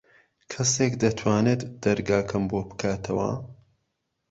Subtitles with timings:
[0.51, 3.29] کەسێک دەتوانێت دەرگاکەم بۆ بکاتەوە؟